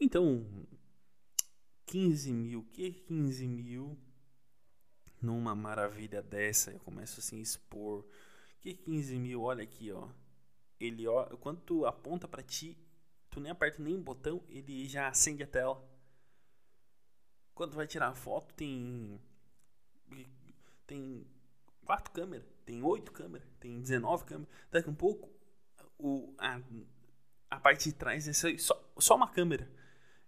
Então, 0.00 0.46
15 1.86 2.32
mil, 2.32 2.64
que 2.72 2.92
15 2.92 3.46
mil 3.46 3.98
numa 5.20 5.54
maravilha 5.54 6.22
dessa? 6.22 6.72
Eu 6.72 6.80
começo 6.80 7.20
assim 7.20 7.38
a 7.38 7.42
expor. 7.42 8.04
Que 8.60 8.74
15 8.74 9.18
mil? 9.18 9.42
Olha 9.42 9.62
aqui, 9.62 9.92
ó 9.92 10.08
ele 10.86 11.06
ó, 11.06 11.24
quando 11.38 11.60
tu 11.60 11.86
aponta 11.86 12.28
para 12.28 12.42
ti, 12.42 12.78
tu 13.30 13.40
nem 13.40 13.50
aperta 13.50 13.82
nem 13.82 14.00
botão, 14.00 14.42
ele 14.48 14.86
já 14.88 15.08
acende 15.08 15.42
a 15.42 15.46
tela. 15.46 15.82
Quando 17.54 17.74
vai 17.74 17.86
tirar 17.86 18.14
foto, 18.14 18.52
tem 18.54 19.20
tem 20.86 21.26
quatro 21.84 22.10
câmeras, 22.12 22.46
tem 22.64 22.82
oito 22.82 23.12
câmeras, 23.12 23.46
tem 23.60 23.80
19 23.80 24.24
câmeras. 24.24 24.52
Daqui 24.70 24.90
um 24.90 24.94
pouco 24.94 25.30
o 25.98 26.34
a, 26.38 26.60
a 27.50 27.60
parte 27.60 27.90
de 27.90 27.94
trás 27.94 28.26
é 28.26 28.32
só, 28.32 28.92
só 28.98 29.16
uma 29.16 29.28
câmera. 29.28 29.70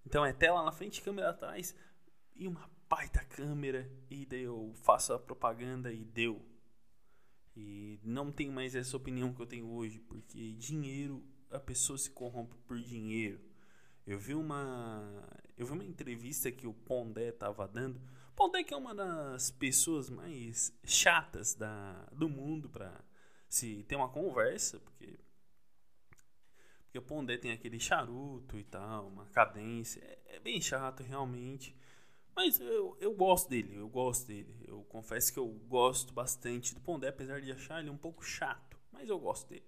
Então 0.05 0.25
é 0.25 0.33
tela 0.33 0.63
na 0.65 0.71
frente, 0.73 1.03
câmera 1.03 1.31
atrás 1.31 1.75
e 2.35 2.47
uma 2.47 2.71
baita 2.89 3.25
câmera 3.25 3.91
e 4.09 4.25
daí 4.25 4.43
eu 4.43 4.73
faço 4.77 5.13
a 5.13 5.19
propaganda 5.19 5.93
e 5.93 6.05
deu. 6.05 6.41
E 7.57 7.99
não 8.05 8.31
tenho 8.31 8.53
mais 8.53 8.75
essa 8.75 8.97
opinião 8.97 9.33
que 9.33 9.41
eu 9.41 9.47
tenho 9.47 9.67
hoje, 9.71 9.99
porque 10.01 10.53
dinheiro, 10.53 11.25
a 11.51 11.59
pessoa 11.59 11.97
se 11.97 12.11
corrompe 12.11 12.55
por 12.67 12.79
dinheiro. 12.79 13.41
Eu 14.07 14.19
vi 14.19 14.35
uma, 14.35 15.27
eu 15.57 15.67
vi 15.67 15.73
uma 15.73 15.85
entrevista 15.85 16.53
que 16.53 16.67
o 16.67 16.75
Pondé 16.75 17.31
estava 17.31 17.67
dando. 17.67 18.01
Pondé 18.37 18.66
é 18.71 18.76
uma 18.76 18.95
das 18.95 19.50
pessoas 19.50 20.11
mais 20.11 20.71
chatas 20.85 21.55
da, 21.55 21.95
do 22.12 22.28
mundo 22.28 22.69
para 22.69 23.02
se 23.49 23.83
ter 23.85 23.97
uma 23.97 24.11
conversa, 24.11 24.78
porque 24.78 25.19
porque 26.85 26.99
o 26.99 27.02
Pondé 27.02 27.38
tem 27.38 27.50
aquele 27.50 27.81
charuto 27.81 28.59
e 28.59 28.64
tal, 28.64 29.09
uma 29.09 29.25
cadência, 29.26 30.00
é, 30.00 30.37
é 30.37 30.40
bem 30.40 30.61
chato 30.61 31.02
realmente. 31.02 31.75
Mas 32.35 32.61
eu, 32.61 32.97
eu 33.00 33.14
gosto 33.14 33.49
dele, 33.49 33.75
eu 33.75 33.88
gosto 33.88 34.26
dele. 34.26 34.55
Eu 34.69 34.83
confesso 34.85 35.33
que 35.33 35.38
eu 35.38 35.49
gosto 35.69 36.12
bastante 36.12 36.75
do 36.75 36.81
Pondé, 36.81 37.09
apesar 37.09 37.40
de 37.40 37.50
achar 37.50 37.81
ele 37.81 37.88
um 37.88 37.97
pouco 37.97 38.23
chato, 38.23 38.78
mas 38.93 39.09
eu 39.09 39.19
gosto 39.19 39.49
dele. 39.49 39.66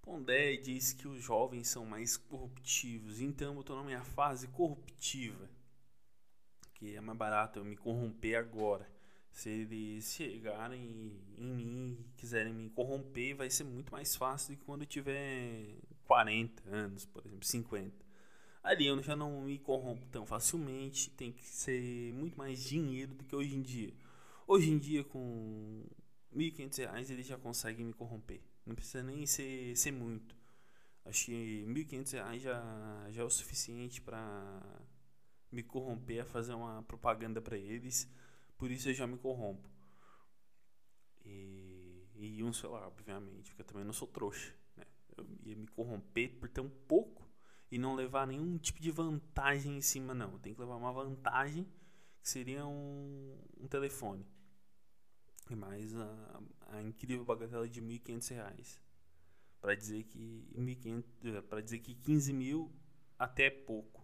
Pondé 0.00 0.56
diz 0.56 0.94
que 0.94 1.06
os 1.06 1.22
jovens 1.22 1.68
são 1.68 1.84
mais 1.84 2.16
corruptivos, 2.16 3.20
então 3.20 3.54
eu 3.54 3.60
estou 3.60 3.76
na 3.76 3.84
minha 3.84 4.02
fase 4.02 4.48
corruptiva. 4.48 5.48
É 6.84 7.00
mais 7.00 7.18
barato 7.18 7.58
eu 7.58 7.64
me 7.64 7.76
corromper 7.76 8.36
agora. 8.36 8.88
Se 9.30 9.48
eles 9.48 10.12
chegarem 10.12 11.16
em 11.38 11.54
mim 11.54 11.96
e 11.98 12.12
quiserem 12.16 12.52
me 12.52 12.68
corromper, 12.70 13.36
vai 13.36 13.48
ser 13.48 13.64
muito 13.64 13.90
mais 13.90 14.14
fácil 14.14 14.54
do 14.54 14.58
que 14.58 14.64
quando 14.64 14.82
eu 14.82 14.86
tiver 14.86 15.76
40 16.04 16.62
anos, 16.70 17.06
por 17.06 17.24
exemplo, 17.24 17.44
50 17.46 18.02
ali 18.62 18.86
eu 18.86 19.02
já 19.02 19.16
não 19.16 19.42
me 19.42 19.58
corrompo 19.58 20.06
tão 20.06 20.24
facilmente, 20.24 21.10
tem 21.10 21.32
que 21.32 21.44
ser 21.44 22.12
muito 22.14 22.36
mais 22.36 22.62
dinheiro 22.62 23.14
do 23.14 23.24
que 23.24 23.34
hoje 23.34 23.56
em 23.56 23.62
dia. 23.62 23.92
Hoje 24.46 24.70
em 24.70 24.78
dia, 24.78 25.02
com 25.04 25.84
1.500 26.34 26.78
reais 26.78 27.10
ele 27.10 27.22
já 27.22 27.36
consegue 27.36 27.82
me 27.82 27.92
corromper. 27.92 28.40
Não 28.64 28.74
precisa 28.74 29.02
nem 29.02 29.26
ser, 29.26 29.76
ser 29.76 29.90
muito. 29.92 30.36
Acho 31.04 31.26
que 31.26 31.64
1.500 31.66 32.12
reais 32.12 32.42
já, 32.42 33.06
já 33.10 33.22
é 33.22 33.24
o 33.24 33.30
suficiente 33.30 34.00
para 34.00 34.62
me 35.52 35.62
corromper 35.62 36.22
a 36.22 36.24
fazer 36.24 36.54
uma 36.54 36.82
propaganda 36.82 37.40
para 37.40 37.56
eles. 37.56 38.10
Por 38.56 38.70
isso 38.70 38.88
eu 38.88 38.94
já 38.94 39.06
me 39.06 39.18
corrompo. 39.18 39.68
E, 41.24 42.08
e 42.14 42.42
um 42.42 42.52
celular, 42.52 42.86
obviamente, 42.86 43.50
porque 43.50 43.62
eu 43.62 43.66
também 43.66 43.84
não 43.84 43.92
sou 43.92 44.08
trouxa. 44.08 44.54
Né? 44.76 44.84
Eu 45.16 45.26
ia 45.44 45.56
me 45.56 45.66
corromper 45.68 46.30
por 46.40 46.48
tão 46.48 46.68
pouco 46.68 47.30
e 47.70 47.78
não 47.78 47.94
levar 47.94 48.26
nenhum 48.26 48.56
tipo 48.56 48.80
de 48.80 48.90
vantagem 48.90 49.76
em 49.76 49.82
cima, 49.82 50.14
não. 50.14 50.38
Tem 50.38 50.54
que 50.54 50.60
levar 50.60 50.76
uma 50.76 50.92
vantagem 50.92 51.64
que 52.22 52.28
seria 52.28 52.66
um, 52.66 53.38
um 53.60 53.68
telefone. 53.68 54.26
E 55.50 55.54
mais 55.54 55.94
a, 55.94 56.42
a 56.68 56.82
incrível 56.82 57.24
bagatela 57.24 57.68
de 57.68 57.80
R$ 57.80 57.86
1.500 57.98 58.80
para 59.60 59.74
dizer 59.74 60.04
que 60.04 60.48
1.500 60.56 61.42
para 61.42 61.60
dizer 61.60 61.78
que 61.80 61.94
15 61.94 62.32
mil 62.32 62.72
até 63.18 63.46
é 63.46 63.50
pouco 63.50 64.01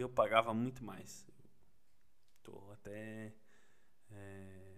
eu 0.00 0.08
pagava 0.08 0.52
muito 0.54 0.84
mais. 0.84 1.26
Tô 2.42 2.70
até 2.72 3.32
é, 4.10 4.76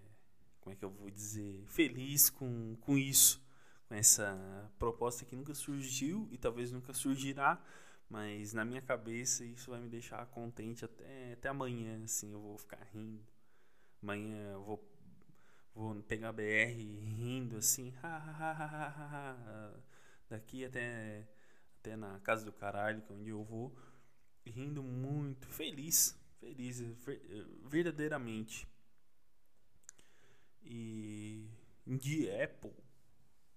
como 0.61 0.73
é 0.73 0.77
que 0.77 0.85
eu 0.85 0.91
vou 0.91 1.11
dizer? 1.11 1.65
Feliz 1.67 2.31
com, 2.31 2.77
com 2.81 2.97
isso 2.97 3.45
com 3.89 3.95
essa 3.95 4.69
proposta 4.79 5.25
que 5.25 5.37
nunca 5.37 5.55
surgiu 5.55 6.29
e 6.33 6.37
talvez 6.37 6.73
nunca 6.73 6.93
surgirá 6.93 7.63
mas 8.09 8.53
na 8.53 8.65
minha 8.65 8.81
cabeça 8.81 9.45
isso 9.45 9.71
vai 9.71 9.81
me 9.81 9.89
deixar 9.89 10.25
contente 10.27 10.85
até, 10.85 11.33
até 11.33 11.49
amanhã 11.49 12.03
assim 12.05 12.33
eu 12.33 12.41
vou 12.41 12.57
ficar 12.57 12.83
rindo. 12.93 13.25
Amanhã 14.03 14.53
eu 14.53 14.63
vou 14.63 14.93
vou 15.75 15.95
pegar 16.03 16.31
a 16.31 16.33
BR 16.33 16.73
rindo 16.73 17.57
assim, 17.59 17.93
daqui 20.31 20.65
até, 20.65 21.29
até 21.81 21.97
na 21.97 22.19
casa 22.21 22.45
do 22.47 22.53
caralho, 22.53 23.03
que 23.03 23.13
é 23.13 23.17
onde 23.17 23.29
eu 23.31 23.45
vou, 23.45 23.77
rindo 24.51 24.83
muito, 24.83 25.47
feliz, 25.49 26.17
feliz, 26.39 26.83
verdadeiramente. 27.65 28.67
E 30.63 31.49
de 31.87 32.31
Apple 32.31 32.75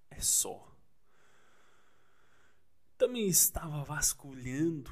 é 0.09 0.19
só. 0.19 0.75
Também 2.97 3.27
estava 3.27 3.83
vasculhando 3.83 4.91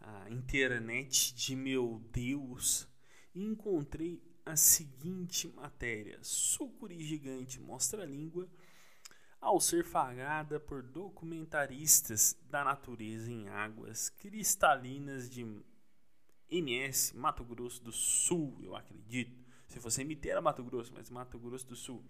a 0.00 0.28
internet 0.30 1.34
de 1.34 1.56
meu 1.56 1.98
Deus 2.12 2.86
e 3.34 3.42
encontrei 3.42 4.22
a 4.44 4.56
seguinte 4.56 5.48
matéria: 5.48 6.18
Sucuri 6.22 7.02
gigante 7.02 7.60
mostra 7.60 8.02
a 8.02 8.06
língua 8.06 8.48
ao 9.42 9.60
ser 9.60 9.84
fagada 9.84 10.60
por 10.60 10.82
documentaristas 10.84 12.38
da 12.48 12.62
natureza 12.62 13.28
em 13.28 13.48
águas 13.48 14.08
cristalinas 14.08 15.28
de 15.28 15.44
MS, 16.48 17.16
Mato 17.16 17.44
Grosso 17.44 17.82
do 17.82 17.90
Sul, 17.90 18.56
eu 18.62 18.76
acredito. 18.76 19.36
Se 19.66 19.80
fosse 19.80 20.00
emitir 20.00 20.30
era 20.30 20.40
Mato 20.40 20.62
Grosso, 20.62 20.92
mas 20.94 21.10
Mato 21.10 21.40
Grosso 21.40 21.66
do 21.66 21.74
Sul. 21.74 22.04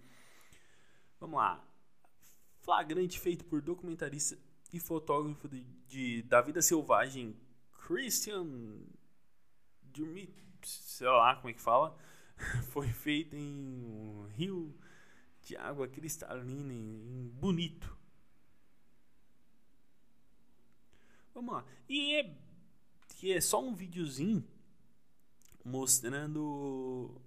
Vamos 1.18 1.38
lá. 1.38 1.66
Flagrante 2.60 3.18
feito 3.18 3.46
por 3.46 3.62
documentarista 3.62 4.36
e 4.70 4.78
fotógrafo 4.78 5.48
de, 5.48 5.64
de 5.88 6.22
da 6.24 6.42
vida 6.42 6.60
selvagem 6.60 7.34
Christian 7.86 8.46
Durmit, 9.80 10.34
sei 10.62 11.08
lá 11.08 11.34
como 11.36 11.48
é 11.48 11.54
que 11.54 11.62
fala, 11.62 11.96
foi 12.72 12.88
feita 12.88 13.36
em 13.36 14.26
rio 14.36 14.78
de 15.42 15.56
água 15.56 15.88
cristalina, 15.88 16.72
em 16.72 17.28
bonito. 17.34 17.96
Vamos 21.34 21.54
lá. 21.54 21.64
E 21.88 22.16
é, 22.16 22.36
que 23.16 23.32
é 23.32 23.40
só 23.40 23.62
um 23.62 23.74
videozinho 23.74 24.46
mostrando 25.64 27.20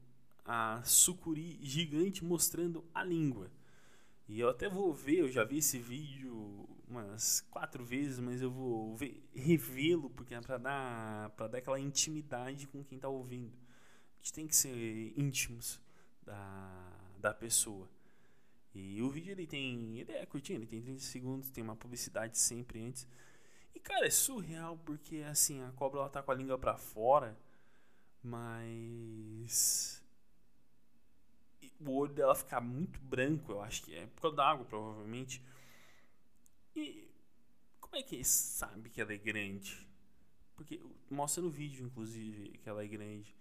a 0.43 0.81
sucuri 0.83 1.59
gigante 1.61 2.23
mostrando 2.23 2.83
a 2.93 3.03
língua. 3.03 3.51
E 4.27 4.39
eu 4.39 4.49
até 4.49 4.67
vou 4.67 4.93
ver, 4.93 5.19
eu 5.19 5.29
já 5.29 5.43
vi 5.43 5.57
esse 5.57 5.77
vídeo 5.77 6.67
umas 6.87 7.41
quatro 7.49 7.83
vezes, 7.83 8.19
mas 8.19 8.41
eu 8.41 8.51
vou 8.51 8.95
revê-lo 9.33 10.09
porque 10.09 10.33
é 10.33 10.41
para 10.41 10.57
dar 10.57 11.29
para 11.31 11.47
dar 11.47 11.57
aquela 11.59 11.79
intimidade 11.79 12.67
com 12.67 12.83
quem 12.83 12.97
está 12.97 13.07
ouvindo 13.07 13.65
gente 14.25 14.33
tem 14.33 14.47
que 14.47 14.55
ser 14.55 15.13
íntimos 15.15 15.79
da, 16.23 16.91
da 17.19 17.33
pessoa. 17.33 17.87
E 18.75 19.01
o 19.01 19.09
vídeo 19.09 19.31
ele 19.31 19.47
tem. 19.47 19.97
Ele 19.99 20.11
é 20.11 20.25
curtinho, 20.25 20.57
ele 20.57 20.67
tem 20.67 20.81
30 20.81 20.99
segundos, 20.99 21.49
tem 21.49 21.63
uma 21.63 21.75
publicidade 21.75 22.37
sempre 22.37 22.81
antes. 22.83 23.07
E 23.73 23.79
cara, 23.79 24.05
é 24.05 24.09
surreal 24.09 24.77
porque 24.85 25.17
assim, 25.29 25.61
a 25.63 25.71
cobra 25.71 26.01
ela 26.01 26.09
tá 26.09 26.21
com 26.21 26.31
a 26.31 26.35
língua 26.35 26.57
para 26.57 26.77
fora, 26.77 27.37
mas 28.21 30.03
o 31.79 31.91
olho 31.91 32.13
dela 32.13 32.35
fica 32.35 32.59
muito 32.59 32.99
branco, 33.01 33.51
eu 33.51 33.61
acho 33.61 33.83
que 33.83 33.95
é 33.95 34.07
por 34.07 34.21
causa 34.23 34.37
da 34.37 34.49
água, 34.49 34.65
provavelmente. 34.65 35.41
E 36.75 37.09
como 37.79 37.95
é 37.95 38.03
que 38.03 38.23
sabe 38.23 38.89
que 38.89 38.99
ela 38.99 39.13
é 39.13 39.17
grande? 39.17 39.87
Porque 40.55 40.81
mostra 41.09 41.41
no 41.41 41.49
vídeo, 41.49 41.85
inclusive, 41.85 42.57
que 42.57 42.67
ela 42.67 42.83
é 42.83 42.87
grande. 42.87 43.35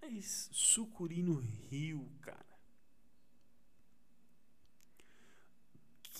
Mas 0.00 0.48
sucuri 0.52 1.22
no 1.22 1.34
rio, 1.34 2.08
cara. 2.20 2.49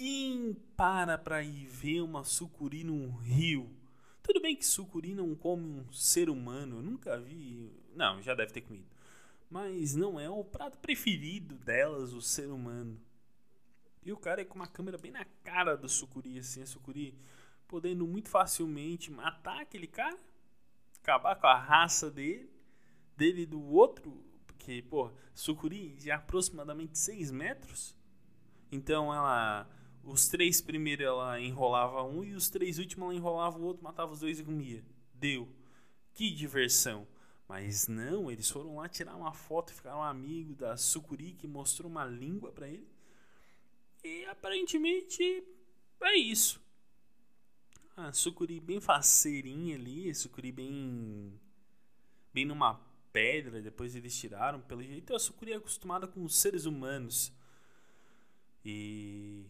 Quem 0.01 0.57
para 0.79 1.19
pra 1.19 1.43
ir 1.43 1.67
ver 1.67 2.01
uma 2.01 2.25
sucuri 2.25 2.83
no 2.83 3.11
rio? 3.19 3.69
Tudo 4.23 4.41
bem 4.41 4.57
que 4.57 4.65
sucuri 4.65 5.15
não 5.15 5.35
come 5.35 5.67
um 5.67 5.93
ser 5.93 6.31
humano, 6.31 6.77
eu 6.77 6.83
nunca 6.83 7.21
vi. 7.21 7.71
Não, 7.95 8.23
já 8.23 8.35
deve 8.35 8.51
ter 8.51 8.63
comido. 8.63 8.87
Mas 9.51 9.95
não 9.95 10.19
é 10.19 10.27
o 10.31 10.43
prato 10.43 10.79
preferido 10.79 11.55
delas, 11.55 12.15
o 12.15 12.23
ser 12.23 12.47
humano. 12.47 12.99
E 14.03 14.11
o 14.11 14.17
cara 14.17 14.41
é 14.41 14.45
com 14.47 14.55
uma 14.55 14.67
câmera 14.67 14.97
bem 14.97 15.11
na 15.11 15.27
cara 15.45 15.77
do 15.77 15.87
sucuri, 15.87 16.39
assim, 16.39 16.63
a 16.63 16.67
sucuri 16.67 17.15
podendo 17.69 18.07
muito 18.07 18.31
facilmente 18.31 19.13
matar 19.13 19.61
aquele 19.61 19.87
cara, 19.87 20.19
acabar 21.03 21.37
com 21.37 21.47
a 21.47 21.59
raça 21.59 22.11
dele 22.11 22.49
dele 23.15 23.43
e 23.43 23.47
do 23.47 23.63
outro, 23.63 24.25
porque, 24.47 24.81
pô, 24.81 25.13
sucuri 25.35 25.91
de 25.91 26.11
aproximadamente 26.11 26.99
6 26.99 27.31
metros. 27.31 27.95
Então 28.73 29.13
ela. 29.13 29.69
Os 30.03 30.29
três 30.29 30.61
primeiros 30.61 31.05
ela 31.05 31.41
enrolava 31.41 32.03
um 32.03 32.25
e 32.25 32.35
os 32.35 32.49
três 32.49 32.79
últimos 32.79 33.07
ela 33.07 33.15
enrolava 33.15 33.59
o 33.59 33.63
outro, 33.63 33.83
matava 33.83 34.13
os 34.13 34.21
dois 34.21 34.39
e 34.39 34.45
comia. 34.45 34.85
Deu. 35.15 35.49
Que 36.15 36.31
diversão. 36.31 37.07
Mas 37.49 37.89
não, 37.89 38.31
eles 38.31 38.49
foram 38.49 38.77
lá 38.77 38.89
tirar 38.89 39.17
uma 39.17 39.33
foto 39.33 39.73
ficaram 39.73 40.03
amigos 40.03 40.57
da 40.57 40.77
Sucuri 40.77 41.33
que 41.33 41.47
mostrou 41.47 41.91
uma 41.91 42.05
língua 42.05 42.53
para 42.53 42.69
ele. 42.69 42.89
E 44.03 44.25
aparentemente 44.27 45.45
é 46.03 46.17
isso. 46.17 46.61
A 47.97 48.13
Sucuri 48.13 48.61
bem 48.61 48.81
faceirinha 48.81 49.75
ali, 49.75 50.15
Sucuri 50.15 50.53
bem 50.53 51.39
bem 52.33 52.45
numa 52.45 52.81
pedra, 53.13 53.61
depois 53.61 53.95
eles 53.95 54.17
tiraram. 54.17 54.61
Pelo 54.61 54.83
jeito, 54.83 55.15
a 55.15 55.19
sucuri 55.19 55.53
é 55.53 55.57
acostumada 55.57 56.07
com 56.07 56.25
os 56.25 56.37
seres 56.37 56.65
humanos. 56.65 57.33
E. 58.65 59.45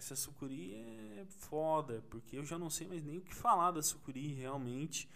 Essa 0.00 0.16
sucuri 0.16 0.74
é 0.74 1.26
foda, 1.28 2.02
porque 2.08 2.38
eu 2.38 2.44
já 2.44 2.58
não 2.58 2.70
sei 2.70 2.88
mais 2.88 3.04
nem 3.04 3.18
o 3.18 3.20
que 3.20 3.34
falar 3.34 3.70
da 3.70 3.82
sucuri 3.82 4.32
realmente. 4.32 5.06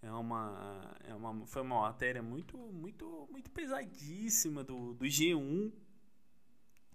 É 0.00 0.10
uma, 0.10 0.96
é 1.04 1.14
uma, 1.14 1.46
foi 1.46 1.60
uma 1.60 1.82
matéria 1.82 2.22
muito, 2.22 2.56
muito, 2.56 3.28
muito 3.30 3.50
pesadíssima 3.50 4.64
do, 4.64 4.94
do 4.94 5.04
G1, 5.04 5.70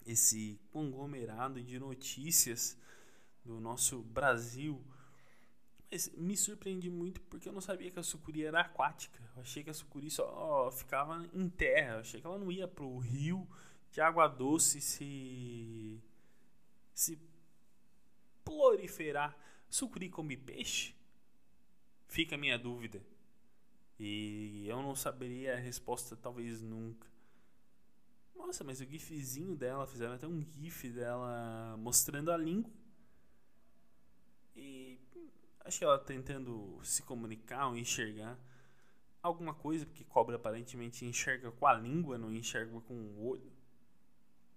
esse 0.08 0.60
conglomerado 0.72 1.62
de 1.62 1.78
notícias 1.78 2.76
do 3.44 3.60
nosso 3.60 4.02
Brasil 4.02 4.84
mas 5.92 6.10
me 6.18 6.36
surpreendi 6.36 6.90
muito 6.90 7.22
porque 7.22 7.48
eu 7.48 7.54
não 7.54 7.62
sabia 7.62 7.92
que 7.92 8.00
a 8.00 8.04
sucuri 8.04 8.44
era 8.44 8.62
aquática. 8.62 9.22
Eu 9.36 9.44
achei 9.44 9.64
que 9.64 9.70
a 9.70 9.74
sucuri 9.74 10.10
só 10.10 10.72
ficava 10.72 11.24
em 11.32 11.48
terra. 11.48 11.94
Eu 11.94 12.00
achei 12.00 12.20
que 12.20 12.26
ela 12.26 12.40
não 12.40 12.52
ia 12.52 12.68
pro 12.68 12.98
rio 12.98 13.48
de 13.92 14.02
água 14.02 14.28
doce 14.28 14.82
se 14.82 16.02
se 16.92 17.20
proliferar. 18.46 19.38
Sucuri 19.70 20.10
come 20.10 20.38
peixe? 20.38 20.96
Fica 22.08 22.36
a 22.36 22.38
minha 22.38 22.58
dúvida. 22.58 23.02
E 24.00 24.66
eu 24.68 24.82
não 24.82 24.96
saberia 24.96 25.56
a 25.56 25.60
resposta 25.60 26.16
talvez 26.16 26.62
nunca. 26.62 27.08
Nossa, 28.34 28.64
mas 28.64 28.80
o 28.80 28.86
gifzinho 28.86 29.58
dela, 29.58 29.86
fizeram 29.86 30.14
até 30.14 30.28
um 30.28 30.42
gif 30.42 30.90
dela 30.90 31.76
mostrando 31.78 32.32
a 32.32 32.38
língua. 32.38 32.72
E 34.56 35.00
Acho 35.66 35.80
que 35.80 35.84
ela 35.84 35.98
tentando 35.98 36.80
se 36.84 37.02
comunicar 37.02 37.70
ou 37.70 37.76
enxergar 37.76 38.38
alguma 39.20 39.52
coisa, 39.52 39.84
porque 39.84 40.04
cobra 40.04 40.36
aparentemente 40.36 41.04
enxerga 41.04 41.52
com 41.52 41.66
a 41.66 41.74
língua, 41.74 42.20
não 42.20 42.32
enxerga 42.32 42.80
com 42.82 42.94
o 42.94 43.28
olho. 43.28 43.52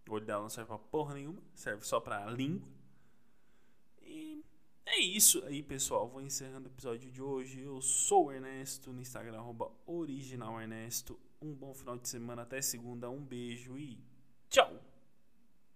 O 0.06 0.12
olho 0.12 0.26
dela 0.26 0.42
não 0.42 0.50
serve 0.50 0.68
pra 0.68 0.78
porra 0.78 1.14
nenhuma, 1.14 1.42
serve 1.54 1.82
só 1.82 1.98
pra 1.98 2.26
língua. 2.26 2.68
É 4.90 5.00
isso 5.00 5.44
aí, 5.44 5.62
pessoal. 5.62 6.08
Vou 6.08 6.22
encerrando 6.22 6.66
o 6.66 6.72
episódio 6.72 7.10
de 7.10 7.22
hoje. 7.22 7.60
Eu 7.60 7.80
sou 7.80 8.26
o 8.26 8.32
Ernesto, 8.32 8.90
no 8.90 9.02
Instagram, 9.02 9.42
original 9.86 10.60
Ernesto. 10.60 11.18
Um 11.42 11.54
bom 11.54 11.74
final 11.74 11.98
de 11.98 12.08
semana, 12.08 12.42
até 12.42 12.60
segunda. 12.62 13.10
Um 13.10 13.22
beijo 13.22 13.76
e 13.78 13.98
tchau! 14.48 14.97